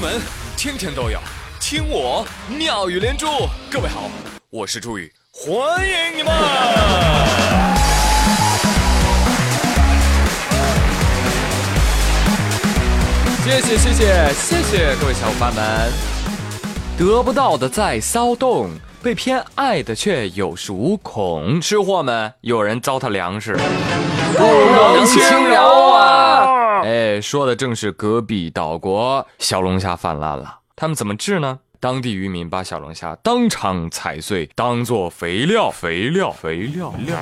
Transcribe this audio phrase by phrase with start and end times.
[0.00, 0.18] 闻
[0.56, 1.18] 天天都有，
[1.60, 3.26] 听我妙语连珠。
[3.70, 4.10] 各位好，
[4.48, 6.32] 我是朱宇，欢迎你们！
[13.44, 15.92] 谢谢谢谢谢谢各位小伙伴们。
[16.96, 18.70] 得不到的在骚动，
[19.02, 21.60] 被偏爱的却有恃无恐。
[21.60, 23.54] 吃货们，有人糟蹋粮食，
[24.32, 25.89] 不能轻饶
[27.20, 31.58] 说的正是隔壁岛国小龙虾泛滥了，他们怎么治呢？
[31.78, 37.16] 当地渔民把小龙虾当场踩碎，当做肥料，肥料，肥料料。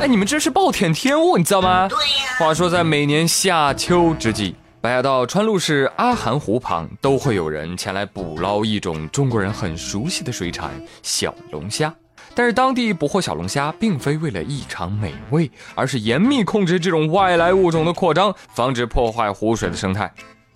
[0.00, 1.88] 哎，你们这是暴殄天物，你知道吗？
[1.88, 2.36] 对呀。
[2.38, 4.54] 话说在每年夏秋之际。
[4.80, 10.70] 北海道川路市阿寒湖旁，都会有人前来捕捞一种中国人很熟悉的水产——
[11.02, 11.92] 小龙虾。
[12.38, 20.08] 但是当地捕获小龙虾，并非为了异常美味，而是严密控制这种外来物种的扩张，防止破坏湖水的生态。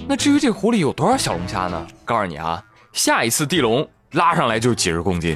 [0.07, 1.85] 那至于这湖里有多少小龙虾呢？
[2.05, 5.35] 告诉你啊，下一次地笼拉上来就几十公斤。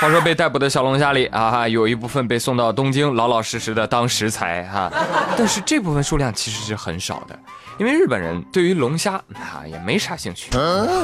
[0.00, 4.90] 话说被逮捕的小龙虾里啊，有一部分被送到东京，老老实实的当食材哈。
[5.36, 7.38] 但是这部分数量其实是很少的。
[7.78, 10.56] 因为日本人对于龙虾啊也没啥兴趣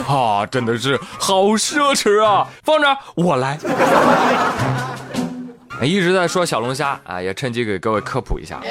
[0.08, 2.48] 啊，真的是好奢侈啊！
[2.62, 3.58] 放这，我来。
[5.82, 8.62] 一直在说小龙虾啊，也趁机给各位科普一下。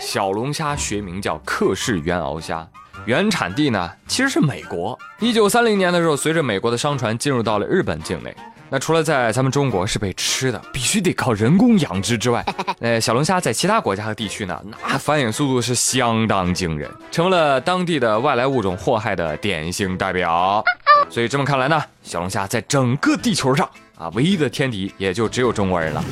[0.00, 2.66] 小龙虾学名叫克氏原螯虾，
[3.04, 4.98] 原产地呢其实是美国。
[5.18, 8.34] 一九三零年的时候，随着美国的商船进入到了日本境内。
[8.70, 12.44] 那除了在咱们中国是被吃的，必须得靠人工养殖之外，
[12.80, 20.64] 呃，小龙虾在其他国家和地区呢，那繁衍速度是相当惊人，成为了当地的外来物种祸害的典型代表。
[21.10, 26.02] 所以这么看来呢，小龙虾在整个地球上啊，唯一的天敌也就只有中国人了。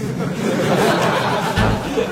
[1.95, 2.03] 所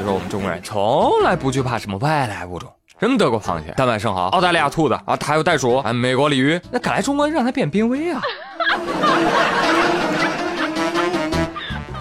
[0.00, 8.22] 以说我们中国人从来不惧怕什么外来物种，什么德国螃蟹、丹麦生蚝、澳大利亚兔子啊，还有袋鼠啊，美国鲤鱼，那敢来中国让它变濒危啊！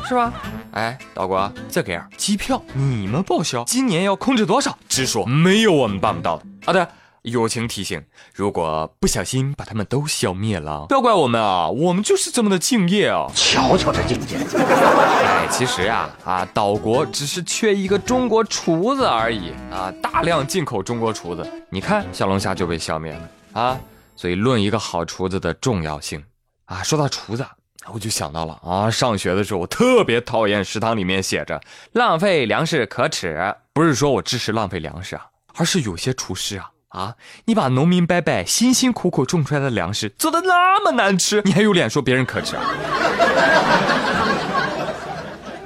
[0.10, 0.34] 是吧？
[0.72, 4.76] 哎，岛国，这个样，机票你们报销，今年要控制多少？
[4.88, 6.46] 直说，没有我们办不到的。
[6.66, 6.88] 啊，对，
[7.22, 8.04] 友情提醒，
[8.34, 13.28] 如果不小心把他们都消灭了，不要怪我们啊，我们就是这么的敬业啊！
[13.36, 14.38] 瞧瞧这境界。
[14.58, 23.80] 哎，其实呀，啊，岛国只是缺一个中国厨子而已啊，大量进口中国厨子，你看小龙虾就被消灭了啊。
[24.16, 26.24] 所以论一个好厨子的重要性
[26.66, 27.46] 啊，说到厨子。
[27.88, 31.60] 我就想到了啊，上学的时候我特别讨厌食堂里面写着
[31.94, 35.26] “浪费粮食可耻”，不是说我支持浪费粮食啊，
[35.56, 42.56] 而是有些厨师啊啊，你把农民伯伯辛辛苦苦种出来的粮食做的那么难吃，你还有脸说别人可耻，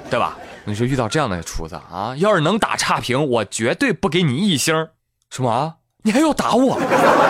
[0.09, 0.37] 对吧？
[0.65, 4.87] 你说遇到这样的厨子啊，要是能打差评，我绝对不给你一星。
[5.29, 5.75] 什么？
[6.03, 6.79] 你还要打我？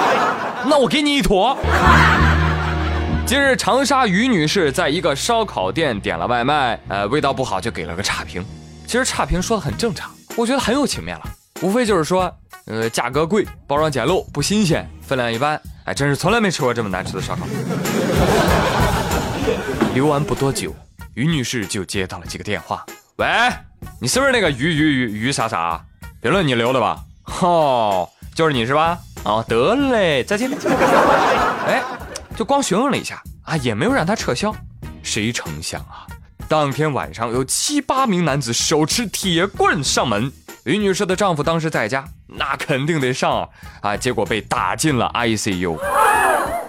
[0.69, 1.57] 那我给你一坨。
[3.25, 8.45] 今日，长沙于女士在一个烧烤店点了外卖，呃，味道不好就给了个差评。
[8.85, 11.23] 其实差评说的很正常，我觉得很有情面了。
[11.61, 12.31] 无非就是说，
[12.65, 15.59] 呃，价格贵，包装简陋，不新鲜，分量一般。
[15.85, 17.47] 哎，真是从来没吃过这么难吃的烧烤。
[19.95, 20.75] 留完不多久，
[21.13, 22.85] 于女士就接到了几个电话。
[23.15, 23.25] 喂，
[23.99, 25.81] 你是不是那个于于于于啥啥？
[26.21, 26.99] 评论你留的吧？
[27.41, 28.99] 哦，就是你是吧？
[29.23, 30.51] 哦，得嘞，再见。
[31.65, 31.81] 哎。
[32.35, 34.53] 就光询问了一下啊，也没有让他撤销。
[35.01, 36.07] 谁成想啊，
[36.47, 40.31] 当天晚上有七八名男子手持铁棍上门。
[40.63, 43.49] 于女士的丈夫当时在家，那肯定得上啊
[43.81, 45.77] 啊，结果被打进了 ICU。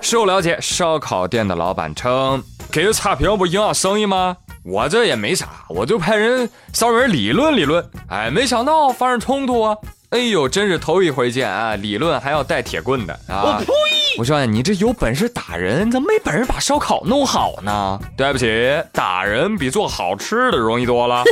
[0.00, 2.42] 事后了解，烧烤店的老板称，
[2.72, 4.36] 给个差评不影响生意吗？
[4.64, 7.88] 我这也没啥，我就派人上门理论理论。
[8.08, 9.76] 哎，没想到发生冲突啊！
[10.10, 13.42] 哎呦，真是头一回见啊，理论还要带铁棍的啊！
[13.44, 14.03] 我呸！
[14.16, 17.98] 我说你这有本事打人，怎么没本事把烧烤弄好呢？
[18.16, 18.47] 对不起，
[18.92, 21.25] 打人比做好吃的容易多了。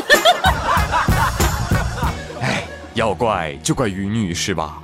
[2.43, 2.65] 哎，
[2.95, 4.79] 要怪就怪于女士吧。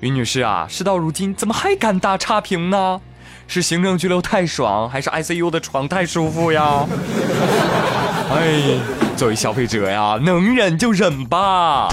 [0.00, 3.00] 于女士啊，事到如今怎么还敢打差评呢？
[3.46, 6.86] 是行政拘留太爽，还是 ICU 的床太舒服呀？
[8.32, 8.80] 哎，
[9.16, 11.90] 作为消费者呀，能忍就忍吧。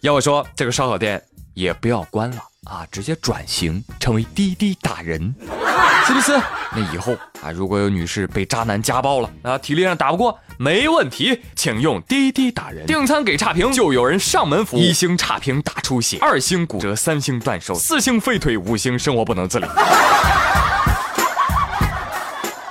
[0.00, 2.38] 要我说，这个烧烤店也不要关了。
[2.64, 5.34] 啊，直接转型成为滴滴打人，
[6.06, 6.32] 是不是？
[6.72, 12.84] 那以后啊，如果有女士被渣男家暴了啊，体力上打不过，没问题，请用滴滴打人。
[12.86, 14.80] 订餐给差评，就有人上门服务。
[14.80, 19.66] 一星差评打出血，二星骨折，三星断手，四星废腿，五星生活不能自理。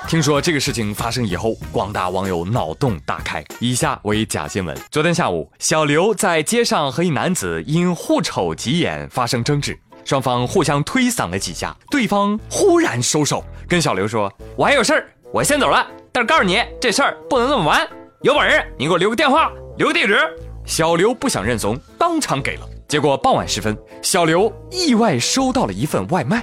[0.07, 3.44] 听说这个事情发生以后，广大网友脑洞大开。
[3.59, 15.86] 以下为假新闻：昨天下午，小刘在街上和一男子因互瞅几眼发生争执，双方互相推搡了几下，对方忽然收手，跟小刘说：“我还有事儿，我先走了。
[16.13, 17.86] 但是告诉你，这事儿不能这么完，
[18.21, 20.18] 有本事你给我留个电话，留个地址。”
[20.63, 22.65] 小刘不想认怂，当场给了。
[22.88, 26.42] 结果傍晚时分，小刘意外收到了一份外卖。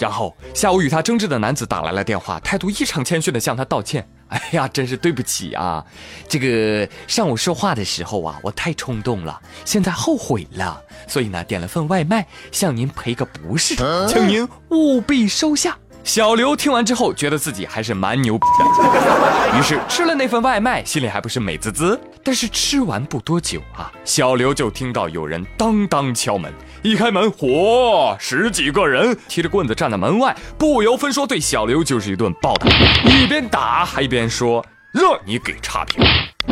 [0.00, 4.08] 然后下午与他争执的男子打来了电话，态度异常谦逊的向他道歉。
[4.30, 5.84] 哎呀，真是对不起啊！
[6.28, 13.74] 这个上午说话的时候啊，我太冲动了，现在后悔了，所以呢点了份外卖向您赔个不是，
[14.08, 15.76] 请您务必收下。
[16.04, 22.00] 小刘听完之后，觉得自己还是蛮牛逼的， 于是吃了那份外卖，心里还不是美滋滋。
[22.22, 26.52] 但是吃完不多久啊，小刘就听到有人当当敲门。
[26.82, 32.66] 一开门，嚯，十几个人提着棍子站在门外，不由分说对小刘就是一顿暴打，
[33.04, 36.04] 一边打还一边说：“让你给差评。”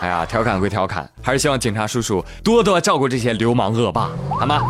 [0.00, 4.60] 哎呀，调侃归调侃，还是希望警察叔叔多多照顾这些流氓恶霸，好吗？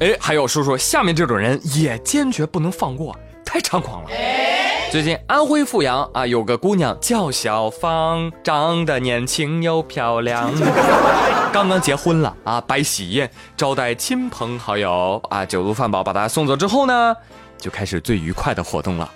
[0.00, 4.10] 哎，还有叔叔，下面这种人也坚决不能放过，太猖狂了。
[4.90, 10.50] 最近安徽阜阳啊，有个姑娘叫小芳，长得年轻又漂亮，
[11.52, 17.14] 刚刚结婚了啊，摆喜宴招待亲朋好友啊，酒足饭饱把她送走之后呢，
[17.58, 19.10] 就开始最愉快的活动了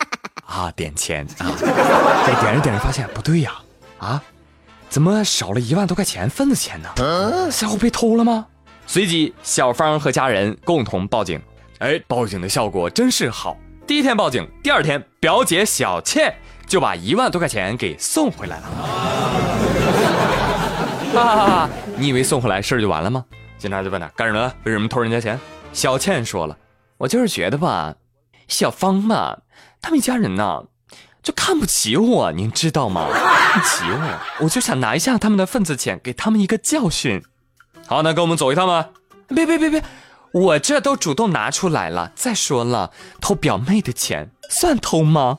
[0.46, 3.52] 啊，点钱啊，这点着点着发现不对呀，
[3.98, 4.22] 啊，
[4.88, 7.50] 怎么少了一万多块钱份子钱呢？
[7.50, 8.46] 小伙被偷了吗？
[8.86, 11.38] 随即，小芳和家人共同报警。
[11.80, 13.56] 哎，报警的效果真是好。
[13.88, 16.36] 第一天报警，第二天表姐小倩
[16.66, 18.66] 就把一万多块钱给送回来了。
[21.14, 21.70] 哈哈哈！
[21.96, 23.24] 你以为送回来事儿就完了吗？
[23.56, 24.52] 警察就问他干什么？
[24.64, 25.40] 为什么偷人家钱？
[25.72, 26.54] 小倩说了
[26.98, 27.94] ：“我就是觉得吧，
[28.46, 29.38] 小芳嘛，
[29.80, 30.64] 他们一家人呢，
[31.22, 33.06] 就看不起我，您知道吗？
[33.10, 37.22] 看不起我，我就想拿一下他们的份子钱，给他们一个教训。”
[37.88, 38.90] 好，那跟我们走一趟吧。
[39.28, 39.82] 别别别别，
[40.38, 42.12] 我这都主动拿出来了。
[42.14, 45.36] 再说了，偷表妹的钱算偷吗？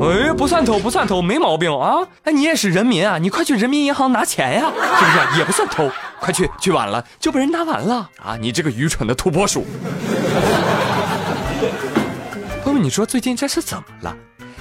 [0.00, 2.06] 哎，不算偷，不算偷，没毛病啊。
[2.24, 5.38] 哎，你也是人民啊，你快去人民银行拿钱呀，是不是？
[5.38, 8.36] 也不算偷，快去，去晚了就被人拿完了啊！
[8.36, 9.64] 你这个愚蠢的土拨鼠。
[12.62, 14.16] 朋友，你说最近这是怎么了？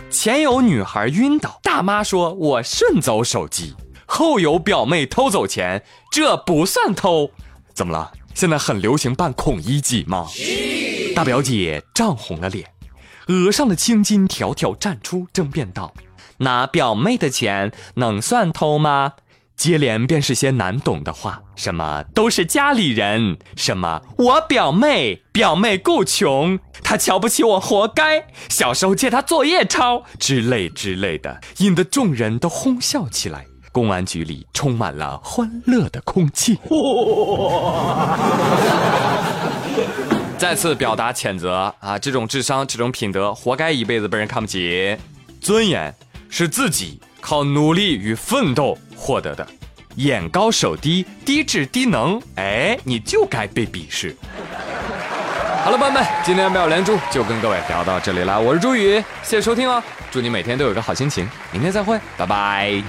[0.09, 3.75] 前有女孩晕倒，大妈说我顺走手机。
[4.07, 7.29] 后有表妹偷走钱，这不算偷，
[7.75, 8.11] 怎么了？
[8.37, 10.27] 现在很流行扮孔乙己吗？
[11.15, 12.69] 大表姐涨红了脸，
[13.29, 15.91] 额上的青筋条条绽出，争辩道
[16.37, 19.13] ：“拿表妹的钱能算偷吗？”
[19.57, 33.47] 接连便是些难懂的话，什么都是家里人，什么我表妹表妹够穷，她瞧不起我活该，小时候借她作业抄之类之类的，引得众人都哄笑起来。
[33.77, 36.57] 公安局里充满了欢乐的空气。
[40.35, 41.99] 再次表达谴责啊！
[41.99, 44.97] 这种智商、这种品德，活该一辈子被人看不起。
[45.39, 45.93] 尊严
[46.27, 49.45] 是自己靠努力与奋斗获得的，
[49.97, 54.15] 眼高手低、低智低能，哎，你就该被鄙视。
[55.63, 58.41] 好了，朋友们，今天妙连珠就跟各位聊到这里了。
[58.41, 59.83] 我是朱宇，谢谢收听哦！
[60.09, 62.81] 祝你每天都有个好心情，明天再会，拜拜。